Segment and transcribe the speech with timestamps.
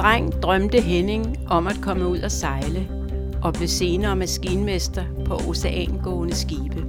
[0.00, 2.88] dreng drømte Henning om at komme ud og sejle,
[3.42, 6.84] og blev senere maskinmester på oceangående skibe.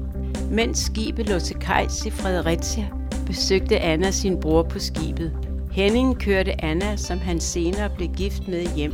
[0.52, 2.88] Mens skibet lå til kajs i Fredericia,
[3.26, 5.32] besøgte Anna sin bror på skibet.
[5.72, 8.94] Henning kørte Anna, som han senere blev gift med hjem.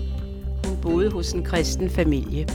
[0.65, 2.47] Hun boede hos en kristen familie.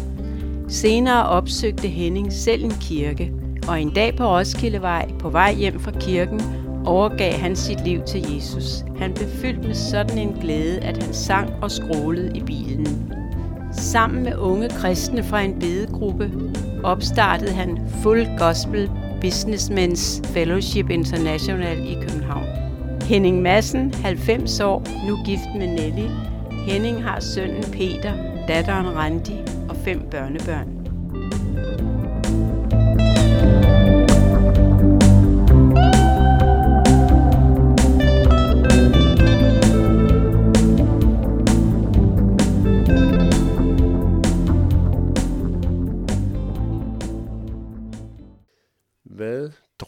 [0.69, 3.33] Senere opsøgte Henning selv en kirke,
[3.69, 6.41] og en dag på Roskildevej, på vej hjem fra kirken,
[6.86, 8.85] overgav han sit liv til Jesus.
[8.99, 13.13] Han blev fyldt med sådan en glæde, at han sang og skrålede i bilen.
[13.72, 16.31] Sammen med unge kristne fra en bedegruppe
[16.85, 18.91] opstartede han Full Gospel
[19.25, 22.46] Businessmen's Fellowship International i København.
[23.03, 26.08] Henning Madsen, 90 år, nu gift med Nelly.
[26.67, 28.13] Henning har sønnen Peter,
[28.49, 29.36] datteren Randi
[29.69, 30.82] og fem børnebørn.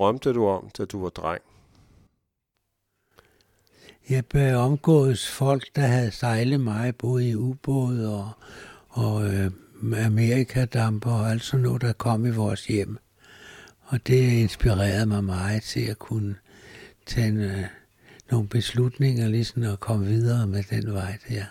[0.04, 1.42] Drømte du om, da du var dreng?
[4.08, 8.30] Jeg blev omgået folk, der havde sejlet meget, både i ubåde og,
[8.88, 9.50] og øh,
[10.04, 12.98] amerikadamper og alt sådan noget, der kom i vores hjem.
[13.80, 16.36] Og det inspirerede mig meget til at kunne
[17.06, 17.64] tage en, øh,
[18.30, 21.44] nogle beslutninger ligesom at komme videre med den vej der.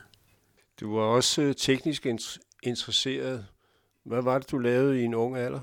[0.79, 2.07] Du var også øh, teknisk
[2.63, 3.45] interesseret.
[4.03, 5.61] Hvad var det, du lavede i en ung alder?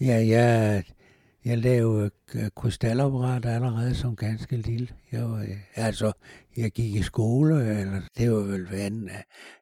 [0.00, 0.84] Ja, jeg,
[1.48, 4.88] jeg lavede øh, øh, krystalapparater allerede som ganske lille.
[5.12, 6.12] Jeg, var, øh, altså,
[6.56, 9.10] jeg gik i skole, eller det var vel anden,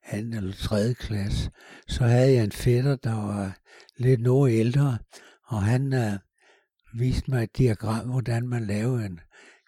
[0.05, 1.51] anden eller tredje klasse.
[1.89, 3.59] Så havde jeg en fætter, der var
[3.97, 4.99] lidt noget ældre,
[5.45, 9.21] og han uh, viste mig et diagram, hvordan man lavede en,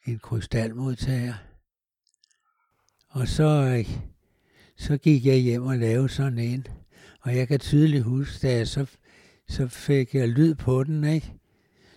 [0.07, 1.35] en krystalmodtager.
[3.09, 3.95] Og så, uh,
[4.77, 6.67] så gik jeg hjem og lavede sådan en.
[7.21, 8.87] Og jeg kan tydeligt huske, da jeg så,
[9.49, 11.38] så fik jeg lyd på den, ikke?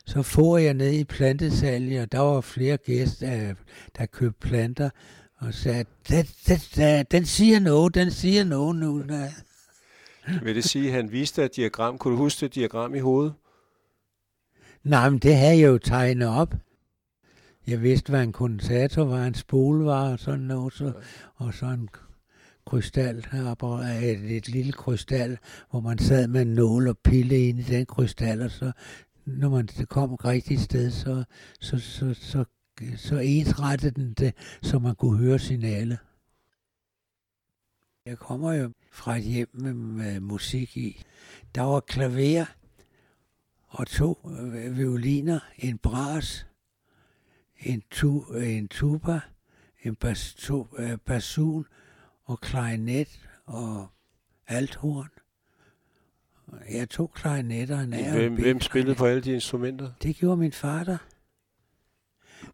[0.06, 3.54] Så får jeg ned i plantesalget, og der var flere gæster,
[3.98, 4.90] der købte planter,
[5.38, 9.04] og sagde, den, den, den, den siger noget, den siger noget nu.
[10.44, 11.98] Vil det sige, at han viste et diagram?
[11.98, 13.34] Kunne du huske det diagram i hovedet?
[14.84, 16.56] Nej, men det havde jeg jo tegnet op.
[17.68, 20.94] Jeg vidste, hvad en kondensator var, en spole var, og sådan noget, så,
[21.36, 21.90] og så en
[22.66, 25.38] krystal, et, et lille krystal,
[25.72, 28.72] hvor man sad med en nål og pille ind i den krystal, og så
[29.26, 31.24] når man kom et rigtigt sted, så,
[31.60, 32.46] så, så, så,
[32.98, 36.00] så ensrettede den det, så man kunne høre signalet.
[38.06, 41.04] Jeg kommer jo fra et hjem med, med musik i.
[41.56, 42.46] Der var klaver
[43.68, 46.48] og to øh, violiner, en bras,
[47.60, 49.20] en, tu, en tuba,
[49.84, 51.66] en bas, to, øh, basun
[52.24, 53.88] og klarinet og
[54.48, 55.10] althorn.
[56.72, 58.12] Jeg tog klarinetterne.
[58.12, 59.92] Hvem, hvem spillede på alle de instrumenter?
[60.04, 61.02] Det gjorde min far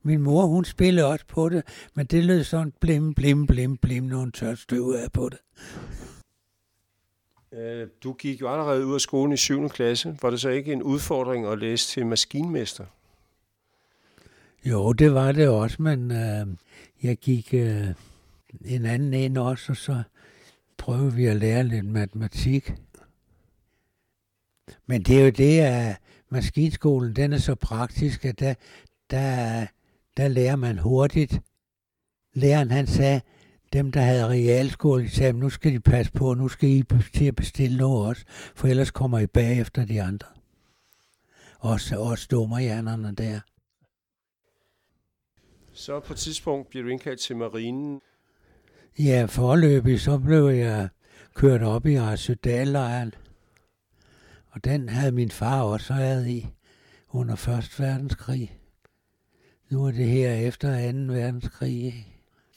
[0.03, 1.63] Min mor, hun spillede også på det,
[1.93, 5.39] men det lød sådan blim, blim, blim, blim, når hun tør støv af på det.
[7.53, 9.69] Øh, du gik jo allerede ud af skolen i 7.
[9.69, 10.17] klasse.
[10.21, 12.85] Var det så ikke en udfordring at læse til maskinmester?
[14.65, 16.47] Jo, det var det også, men øh,
[17.03, 17.87] jeg gik øh,
[18.65, 20.03] en anden ind også, og så
[20.77, 22.73] prøvede vi at lære lidt matematik.
[24.85, 25.97] Men det er jo det, at
[26.29, 28.53] maskinskolen den er så praktisk, at der,
[29.09, 29.65] der,
[30.17, 31.39] der lærer man hurtigt.
[32.33, 33.21] Læreren han sagde,
[33.73, 36.83] dem der havde realskole, sagde, nu skal de passe på, nu skal I
[37.13, 38.23] til at bestille noget også,
[38.55, 40.27] for ellers kommer I bagefter de andre.
[41.59, 43.39] Også, også stommerhjernerne der.
[45.73, 48.01] Så på et tidspunkt bliver du indkaldt til marinen.
[48.99, 50.89] Ja, forløbig så blev jeg
[51.33, 53.13] kørt op i Arsødallejren.
[54.57, 56.47] Og den havde min far også været i
[57.09, 58.57] under Første Verdenskrig.
[59.69, 61.13] Nu er det her efter 2.
[61.13, 62.07] verdenskrig.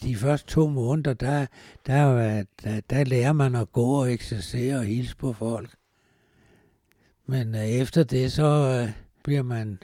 [0.03, 1.47] De første to måneder, der,
[1.87, 5.71] der, der, der lærer man at gå og eksercere og hilse på folk.
[7.27, 8.93] Men øh, efter det, så øh,
[9.25, 9.79] bliver man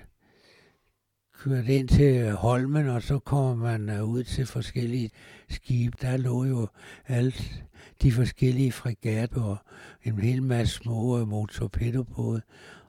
[1.38, 5.10] kørt ind til Holmen, og så kommer man øh, ud til forskellige
[5.48, 5.96] skibe.
[6.00, 6.68] Der lå jo
[7.06, 7.64] alt
[8.02, 9.56] de forskellige fregatter og
[10.02, 12.42] en hel masse små øh, motorpedobåde.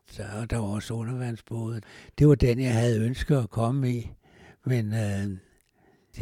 [0.08, 1.82] Så der var også undervandsbåde.
[2.20, 4.12] Det var den, jeg havde ønsket at komme i.
[4.66, 5.38] Men øh,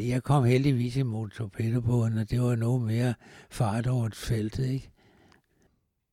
[0.09, 3.13] jeg kom heldigvis i motorpedobåden, og det var noget mere
[3.49, 4.89] fart over feltet, ikke?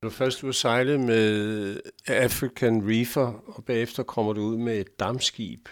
[0.03, 5.69] Du først du sejlet med African Reefer, og bagefter kommer du ud med et dammskib.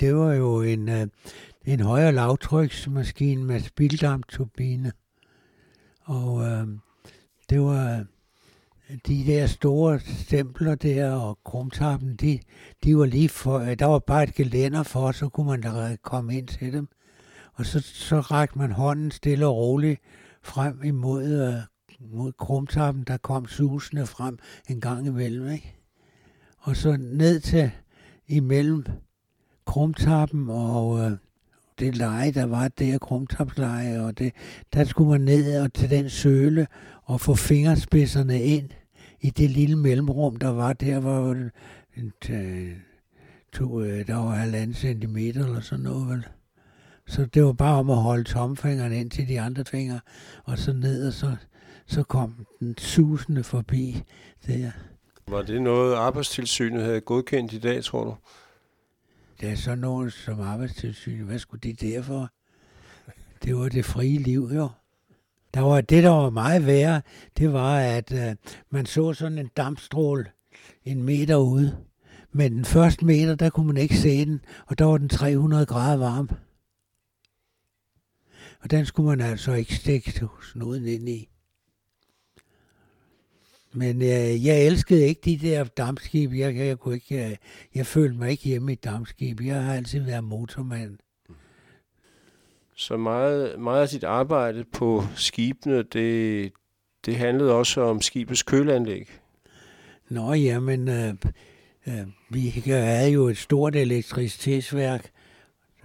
[0.00, 1.06] Det var jo en, øh,
[1.66, 4.92] en højere lavtryksmaskine med spildamturbine.
[6.02, 6.68] Og øh,
[7.50, 12.40] det var øh, de der store stempler der og krumtappen, de,
[12.84, 15.96] de var lige for, øh, der var bare et gelænder for, så kunne man da
[16.02, 16.88] komme ind til dem.
[17.54, 20.00] Og så, så rakte man hånden stille og roligt
[20.42, 21.54] frem imod, øh,
[22.12, 24.38] mod krumtappen, der kom susende frem
[24.68, 25.48] en gang imellem.
[25.48, 25.76] Ikke?
[26.58, 27.70] Og så ned til
[28.28, 28.84] imellem
[29.66, 31.16] krumtappen og øh,
[31.78, 34.32] det leje, der var der, krumtapsleje, og det,
[34.74, 36.66] der skulle man ned og til den søle
[37.02, 38.70] og få fingerspidserne ind
[39.20, 41.50] i det lille mellemrum, der var der, var en,
[41.96, 42.12] en,
[43.52, 46.26] to, øh, der var halvanden centimeter eller sådan noget, vel.
[47.06, 50.00] Så det var bare om at holde tomfingeren ind til de andre fingre,
[50.44, 51.36] og så ned, og så,
[51.86, 54.02] så kom den susende forbi
[54.46, 54.70] der.
[55.28, 58.14] Var det noget, arbejdstilsynet havde godkendt i dag, tror du?
[59.44, 61.26] Det er så nogen som arbejdstilsynet.
[61.26, 62.30] Hvad skulle de derfor?
[63.42, 64.68] Det var det frie liv, jo.
[65.54, 67.02] Der var det, der var meget værre,
[67.38, 68.36] det var, at øh,
[68.70, 70.26] man så sådan en dampstråle
[70.84, 71.76] en meter ude.
[72.32, 75.66] Men den første meter, der kunne man ikke se den, og der var den 300
[75.66, 76.30] grader varm.
[78.60, 81.28] Og den skulle man altså ikke stikke snuden ind i.
[83.74, 86.32] Men øh, jeg elskede ikke de der dampskib.
[86.32, 87.36] Jeg, jeg, kunne ikke, jeg,
[87.74, 89.40] jeg følte mig ikke hjemme i dampskib.
[89.40, 90.98] Jeg har altid været motormand.
[92.76, 96.52] Så meget, meget af dit arbejde på skibene, det,
[97.06, 99.08] det handlede også om skibets køleanlæg?
[100.08, 101.14] Nå, jamen, øh,
[101.86, 105.10] øh, vi havde jo et stort elektricitetsværk,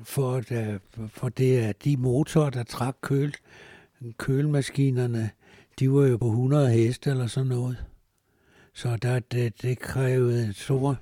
[0.03, 3.35] for, øh, for det, de motorer, der trak køl,
[4.17, 5.29] kølemaskinerne,
[5.79, 7.85] de var jo på 100 heste eller sådan noget.
[8.73, 10.97] Så der, det, det krævede en stor,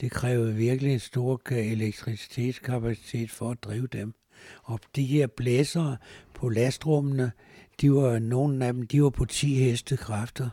[0.00, 4.14] det krævede virkelig en stor elektricitetskapacitet for at drive dem.
[4.62, 5.96] Og de her blæsere
[6.34, 7.32] på lastrummene,
[7.80, 10.50] de var, nogle af dem, de var på 10 hestekræfter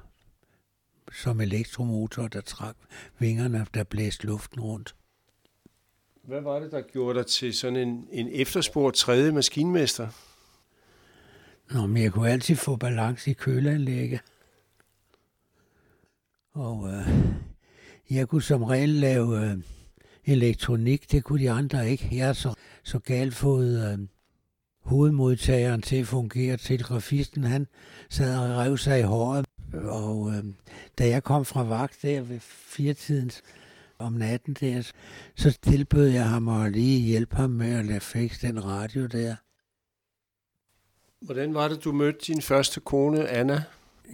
[1.12, 2.76] som elektromotor, der trak
[3.20, 4.96] vingerne, der blæste luften rundt.
[6.24, 10.08] Hvad var det, der gjorde dig til sådan en, en efterspurgt tredje maskinmester?
[11.72, 14.20] Nå, men jeg kunne altid få balance i køleanlægget.
[16.54, 17.08] Og øh,
[18.10, 19.58] jeg kunne som regel lave øh,
[20.26, 22.10] elektronik, det kunne de andre ikke.
[22.12, 22.54] Jeg er så,
[22.84, 24.08] så galt fået øh,
[24.84, 26.58] hovedmodtageren til at fungere.
[26.58, 27.68] Telegrafisten, han
[28.10, 29.46] sad og rev sig i håret.
[29.74, 30.44] Og øh,
[30.98, 33.32] da jeg kom fra vagt der ved firetiden
[34.00, 34.92] om natten der,
[35.36, 39.36] så tilbød jeg ham at lige hjælpe ham med at lade fikse den radio der.
[41.26, 43.64] Hvordan var det, du mødte din første kone, Anna?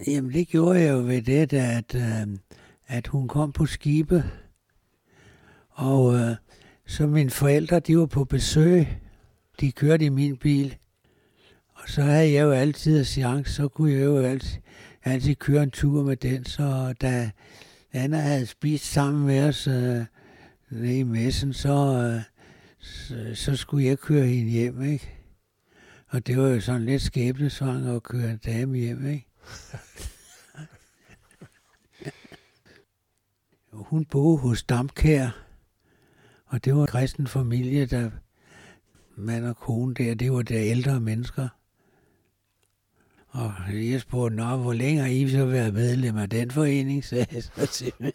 [0.06, 2.36] Jamen, det gjorde jeg jo ved det, at, øh,
[2.86, 4.24] at hun kom på skibe.
[5.70, 6.36] Og øh,
[6.86, 8.86] så mine forældre, de var på besøg.
[9.60, 10.76] De kørte i min bil.
[11.74, 14.60] Og så havde jeg jo altid chance, så kunne jeg jo altid,
[15.04, 16.44] altid køre en tur med den.
[16.44, 17.30] Så da
[17.92, 20.04] Anna havde spist sammen med os øh,
[20.98, 22.20] i messen, så, øh,
[22.80, 25.21] så, så skulle jeg køre hende hjem, ikke?
[26.12, 29.26] Og det var jo sådan lidt skæbnesvang at køre en dame hjem, ikke?
[33.70, 35.30] Hun boede hos Damkær,
[36.46, 38.10] og det var en kristen familie, der
[39.16, 41.48] mand og kone der, det var der ældre mennesker.
[43.28, 47.26] Og jeg spurgte, Nå, hvor længe har I så været medlem af den forening, sagde
[47.32, 48.12] jeg så til mig.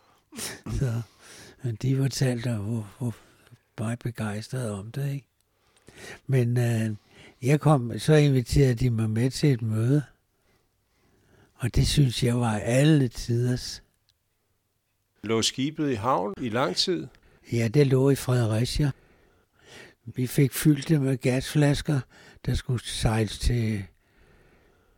[0.78, 1.02] så
[1.82, 3.14] de fortalte, hvor, hvor
[3.78, 5.26] meget begejstret om det, ikke?
[6.26, 6.96] Men øh,
[7.42, 10.02] jeg kom, så inviterede de mig med til et møde.
[11.54, 13.82] Og det synes jeg var alle tiders.
[15.22, 17.06] Lå skibet i havn i lang tid?
[17.52, 18.90] Ja, det lå i Fredericia.
[20.04, 22.00] Vi fik fyldt det med gasflasker,
[22.46, 23.84] der skulle sejles til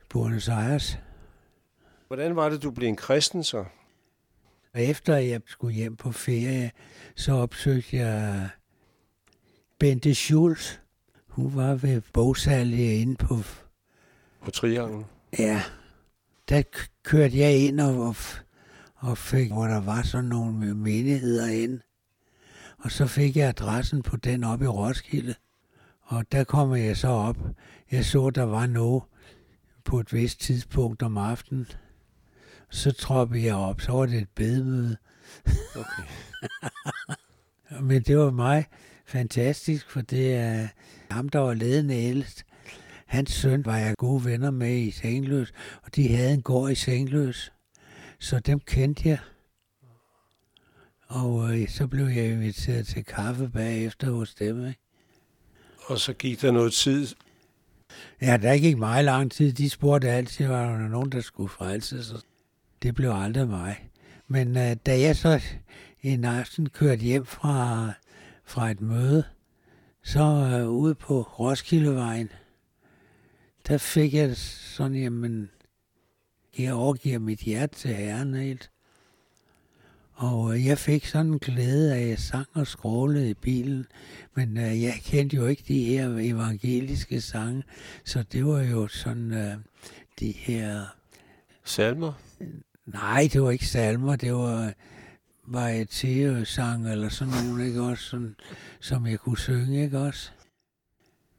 [0.09, 0.99] Buenos Aires.
[2.07, 3.64] Hvordan var det, du blev en kristen så?
[4.75, 6.71] Og efter jeg skulle hjem på ferie,
[7.16, 8.49] så opsøgte jeg
[9.78, 10.78] Bente Schulz.
[11.38, 13.37] Hun var ved bogsalget inde på...
[14.45, 15.04] På Trianglen?
[15.38, 15.62] Ja.
[16.49, 16.62] Der
[17.02, 18.16] kørte jeg ind og,
[18.97, 21.80] og fik, hvor der var sådan nogle menigheder ind.
[22.78, 25.35] Og så fik jeg adressen på den op i Roskilde.
[26.02, 27.38] Og der kommer jeg så op.
[27.90, 29.02] Jeg så, der var noget
[29.85, 31.66] på et vist tidspunkt om aftenen.
[32.71, 33.80] Så troppede jeg op.
[33.80, 34.97] Så var det et bedemøde.
[35.76, 36.02] Okay.
[37.88, 38.66] Men det var mig
[39.07, 40.68] fantastisk, for det er
[41.10, 42.44] ham, der var ledende ældst.
[43.06, 46.74] Hans søn var jeg gode venner med i Sengløs, og de havde en gård i
[46.74, 47.52] Sengløs.
[48.18, 49.18] Så dem kendte jeg.
[51.08, 54.66] Og øh, så blev jeg inviteret til kaffe bagefter hos dem.
[54.66, 54.80] Ikke?
[55.86, 57.06] Og så gik der noget tid.
[58.20, 59.52] Ja, der gik meget lang tid.
[59.52, 62.24] De spurgte altid, var der nogen, der skulle frelse så
[62.82, 63.88] Det blev aldrig mig.
[64.28, 65.40] Men uh, da jeg så
[66.02, 67.92] en aften kørte hjem fra,
[68.44, 69.24] fra et møde,
[70.12, 72.28] så uh, ude på Roskildevejen,
[73.68, 75.50] der fik jeg sådan, jamen,
[76.58, 78.70] jeg overgiver mit hjerte til Herren helt.
[80.12, 83.86] Og øh, jeg fik sådan en glæde af, at jeg sang og skrålede i bilen.
[84.34, 87.62] Men uh, jeg kendte jo ikke de her evangeliske sange,
[88.04, 89.62] så det var jo sådan uh,
[90.20, 90.84] de her...
[91.64, 92.12] Salmer?
[92.86, 94.72] Nej, det var ikke salmer, det var
[95.52, 98.37] varieté-sang eller sådan nogle, ikke også, sådan,
[98.81, 100.31] som jeg kunne synge, ikke også?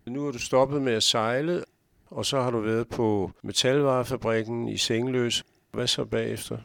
[0.05, 1.63] Nu er du stoppet med at sejle,
[2.05, 5.43] og så har du været på metalvarefabrikken i Sengeløs.
[5.73, 6.57] Hvad så bagefter?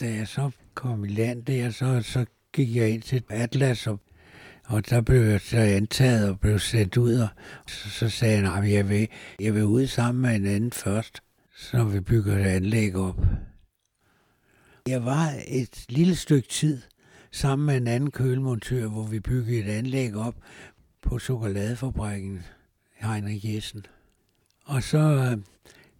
[0.00, 4.00] Da jeg så kom i land der, så, så gik jeg ind til Atlas, og,
[4.64, 7.28] og der blev jeg så antaget og blev sendt ud, og
[7.66, 9.08] så, så sagde jeg, at jeg vil,
[9.40, 11.22] jeg vil ud sammen med en anden først,
[11.56, 13.16] så vi bygger et anlæg op.
[14.88, 16.80] Jeg var et lille stykke tid
[17.30, 20.34] sammen med en anden kølemontør, hvor vi byggede et anlæg op
[21.02, 22.42] på chokoladefabrikken
[22.94, 23.86] Heinrich Jessen.
[24.64, 25.38] Og så øh,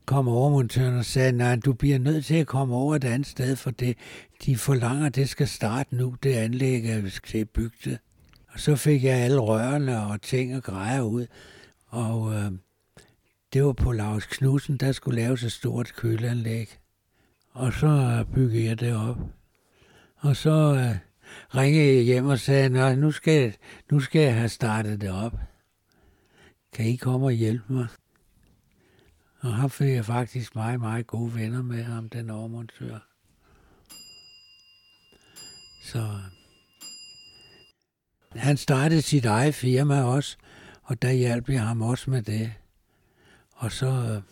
[0.07, 3.57] kom overmontøren og sagde, nej, du bliver nødt til at komme over et andet sted,
[3.57, 3.97] for det,
[4.45, 7.99] de forlanger, det skal starte nu, det anlæg, vi skal bygge.
[8.49, 11.27] Og så fik jeg alle rørene og ting og grejer ud.
[11.87, 12.53] Og øh,
[13.53, 16.79] det var på Lars Knudsen, der skulle laves et stort køleanlæg.
[17.53, 19.19] Og så øh, byggede jeg det op.
[20.17, 20.97] Og så øh,
[21.55, 23.57] ringede jeg hjem og sagde, nej, nu skal,
[23.91, 25.35] nu skal jeg have startet det op.
[26.73, 27.87] Kan I komme og hjælpe mig?
[29.41, 32.99] Og ham fik jeg faktisk meget, meget gode venner med ham, den overmontør.
[35.83, 36.43] Så øh,
[38.41, 40.37] han startede sit eget firma også,
[40.83, 42.53] og der hjalp jeg ham også med det.
[43.53, 44.23] Og så øh,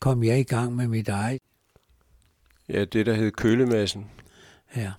[0.00, 1.40] kom jeg i gang med mit eget.
[2.68, 4.10] Ja, det der hed Kølemassen.
[4.76, 4.92] Ja.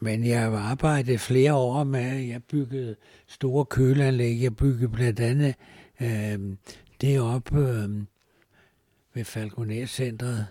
[0.00, 4.42] Men jeg har arbejdet flere år med, jeg byggede store køleanlæg.
[4.42, 5.54] Jeg byggede blandt andet
[6.00, 6.56] øh,
[7.00, 8.04] det op øh,
[9.14, 10.46] ved Falconer-centret.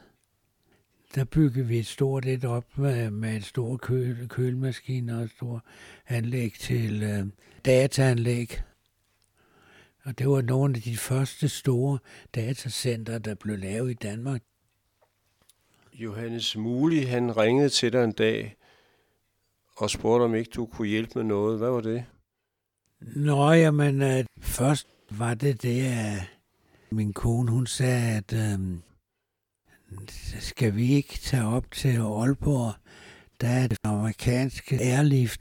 [1.15, 5.31] Der byggede vi et stort et op med, med en stor køl, kølemaskine og et
[5.31, 5.61] stort
[6.07, 7.25] anlæg til øh,
[7.65, 8.61] dataanlæg.
[10.03, 11.99] Og det var nogle af de første store
[12.35, 14.41] datacenter, der blev lavet i Danmark.
[15.99, 18.55] Johannes Muli, han ringede til dig en dag
[19.77, 21.57] og spurgte, om ikke du kunne hjælpe med noget.
[21.57, 22.05] Hvad var det?
[22.99, 26.29] Nå, jamen, uh, først var det det, at
[26.91, 28.59] min kone, hun sagde, at øh,
[30.39, 32.73] skal vi ikke tage op til Aalborg?
[33.41, 35.39] Der er det amerikanske airlift.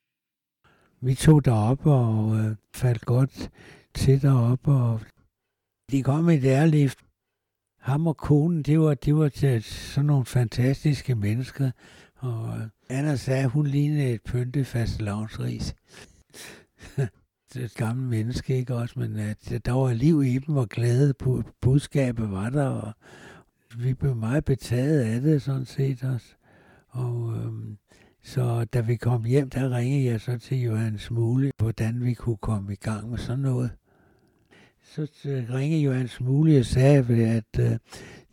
[1.01, 3.51] Vi tog derop og øh, faldt godt
[3.95, 5.01] til derop, og
[5.91, 7.04] de kom i et airlift.
[7.85, 11.71] Ham og konen, det var, det var sådan nogle fantastiske mennesker.
[12.17, 15.75] Og øh, Anna sagde, at hun lignede et pyntet fast lavnsris.
[17.53, 18.99] det er et gammelt menneske, ikke også?
[18.99, 22.93] Men øh, at der var liv i dem, og glæde på budskabet var der, og
[23.79, 26.35] vi blev meget betaget af det, sådan set også.
[26.89, 27.79] Og øhm,
[28.23, 32.37] så da vi kom hjem, der ringede jeg så til Johan Smule, hvordan vi kunne
[32.37, 33.71] komme i gang med sådan noget.
[34.85, 37.79] Så ringede Johan Smule og sagde, at øh,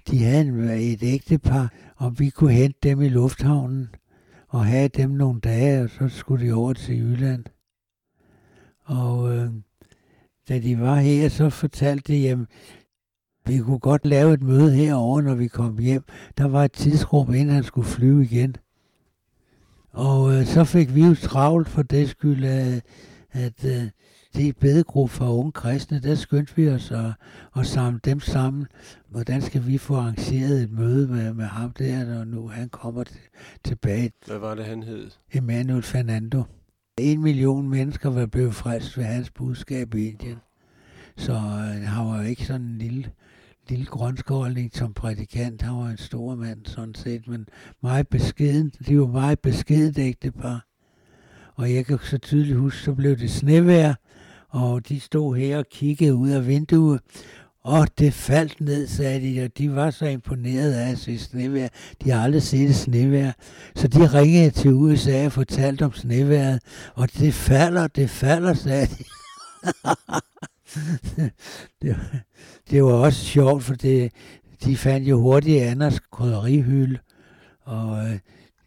[0.08, 3.90] de havde øh, et ægtepar, og vi kunne hente dem i lufthavnen
[4.48, 7.46] og have dem nogle dage, og så skulle de over til Jylland.
[8.84, 9.50] Og øh,
[10.50, 12.38] da de var her, så fortalte de, at
[13.46, 16.04] vi kunne godt lave et møde herover, når vi kom hjem.
[16.38, 18.56] Der var et tidsrum, inden han skulle flyve igen.
[19.92, 22.82] Og øh, så fik vi jo travlt for det skyld, at, øh,
[23.32, 23.90] at øh,
[24.36, 27.14] det bedegruppe for unge kristne, der skyndte vi os at,
[27.58, 28.68] at samle dem sammen.
[29.10, 33.04] Hvordan skal vi få arrangeret et møde med, med ham der, når nu han kommer
[33.64, 34.12] tilbage?
[34.26, 35.12] Hvad var det, han hed?
[35.34, 36.44] Emmanuel Fernando.
[36.98, 40.38] En million mennesker var blevet frelst ved hans budskab i Indien.
[41.18, 43.12] Så øh, han var jo ikke sådan en lille,
[43.70, 45.62] lille grønskåling som prædikant.
[45.62, 47.48] Han var en stor mand sådan set, men
[47.82, 48.72] meget beskeden.
[48.88, 50.66] De var meget beskedet ægtepar.
[51.56, 53.94] Og jeg kan så tydeligt huske, så blev det snevejr,
[54.52, 57.00] og de stod her og kiggede ud af vinduet,
[57.64, 61.68] og det faldt ned, sagde de, og de var så imponeret af at se snevejr.
[62.04, 63.32] De har aldrig set et snevejr.
[63.76, 66.62] Så de ringede til USA og fortalte om snevejret,
[66.96, 69.04] og det falder, det falder, sagde de.
[71.82, 72.20] det, var,
[72.70, 74.12] det var også sjovt, for det,
[74.66, 77.00] de fandt jo hurtigt Anders krydderihylde,
[77.62, 78.20] og øh,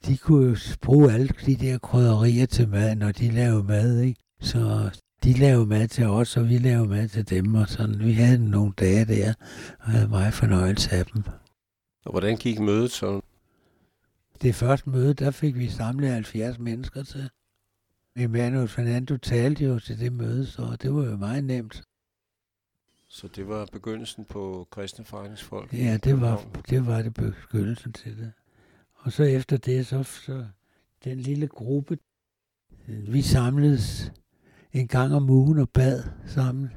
[0.07, 4.21] de kunne jo bruge alle de der krydderier til mad, når de lavede mad, ikke?
[4.41, 4.91] Så
[5.25, 7.99] de lavede mad til os, og vi lavede mad til dem, og sådan.
[7.99, 9.35] Vi havde nogle dage der,
[9.79, 11.23] og havde meget fornøjelse af dem.
[12.05, 13.21] Og hvordan gik mødet så?
[14.43, 17.31] Det første møde, der fik vi samlet 70 mennesker til.
[18.17, 21.83] Emanuel Fernando talte jo til det møde, så det var jo meget nemt.
[23.09, 25.75] Så det var begyndelsen på kristne forretningsfolk?
[25.75, 28.33] Ja, det var, det var det begyndelsen til det.
[28.95, 30.47] Og så efter det, så, så
[31.05, 31.99] den lille gruppe,
[32.87, 34.13] vi samledes
[34.75, 36.71] en gang om ugen og bad sammen.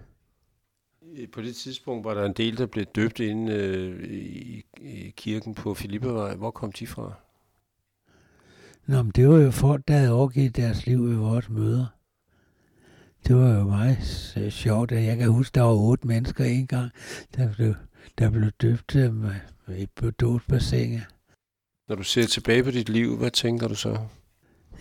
[1.33, 5.53] På det tidspunkt var der en del, der blev døbt inde øh, i, i kirken
[5.53, 6.35] på Filippevej.
[6.35, 7.13] Hvor kom de fra?
[8.85, 11.85] Nå, men det var jo folk, der havde overgivet deres liv ved vores møder.
[13.27, 13.97] Det var jo meget
[14.49, 16.91] sjovt, at jeg kan huske, der var otte mennesker en gang,
[17.35, 17.75] der blev,
[18.17, 19.35] der blev døbt med,
[19.67, 21.05] med på dåsbassinet.
[21.87, 23.97] Når du ser tilbage på dit liv, hvad tænker du så?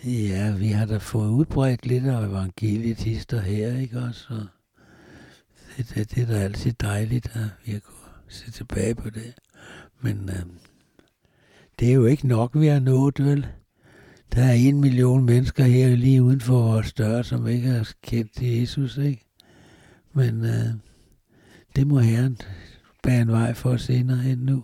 [0.05, 4.25] Ja, vi har da fået udbredt lidt af evangelietister her, ikke også?
[4.29, 4.45] Og
[5.77, 9.33] det, det, det er da altid dejligt, at vi har kunnet se tilbage på det.
[10.01, 10.45] Men øh,
[11.79, 13.47] det er jo ikke nok, vi har nået, vel?
[14.35, 18.33] Der er en million mennesker her lige uden for vores dør, som ikke har kendt
[18.33, 19.25] til Jesus, ikke?
[20.13, 20.73] Men øh,
[21.75, 22.37] det må Herren
[23.03, 24.63] bære en vej for senere end nu.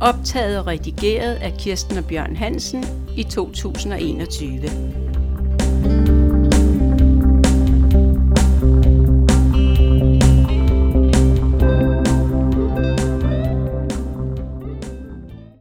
[0.00, 2.84] Optaget og redigeret af Kirsten og Bjørn Hansen
[3.16, 5.03] i 2021.